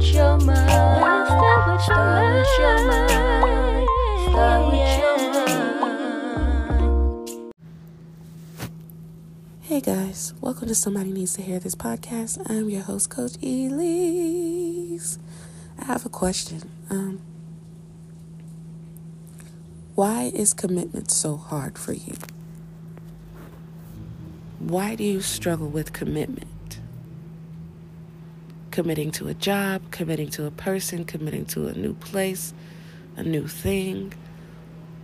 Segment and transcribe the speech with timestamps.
[0.00, 0.70] with your mind.
[1.82, 3.88] Start with, your mind.
[4.24, 5.18] Start with your
[5.80, 7.54] mind.
[9.60, 12.40] Hey guys, welcome to Somebody Needs to Hear This podcast.
[12.48, 15.18] I'm your host, Coach Elise.
[15.78, 16.70] I have a question.
[16.88, 17.20] Um,
[19.94, 22.14] why is commitment so hard for you?
[24.60, 26.48] Why do you struggle with commitment?
[28.70, 32.54] Committing to a job, committing to a person, committing to a new place,
[33.16, 34.12] a new thing.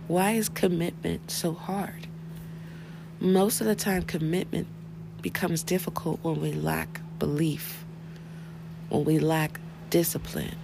[0.07, 2.07] Why is commitment so hard?
[3.19, 4.67] Most of the time, commitment
[5.21, 7.83] becomes difficult when we lack belief,
[8.89, 10.55] when we lack discipline.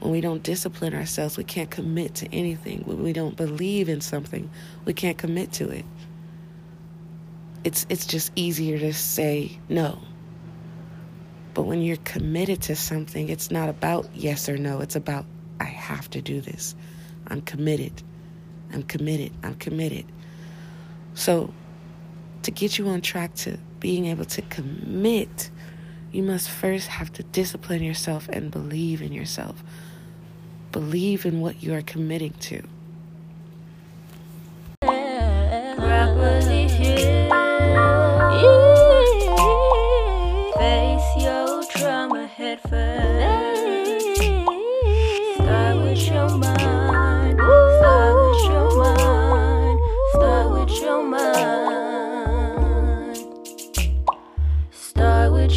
[0.00, 2.82] When we don't discipline ourselves, we can't commit to anything.
[2.84, 4.50] When we don't believe in something,
[4.84, 5.84] we can't commit to it.
[7.64, 10.00] It's it's just easier to say no.
[11.58, 14.78] But when you're committed to something, it's not about yes or no.
[14.78, 15.26] It's about
[15.58, 16.76] I have to do this.
[17.26, 18.00] I'm committed.
[18.72, 19.32] I'm committed.
[19.42, 20.04] I'm committed.
[21.14, 21.52] So,
[22.42, 25.50] to get you on track to being able to commit,
[26.12, 29.60] you must first have to discipline yourself and believe in yourself.
[30.70, 32.62] Believe in what you are committing to.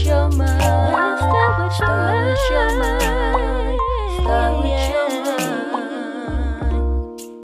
[0.06, 0.91] Your mind.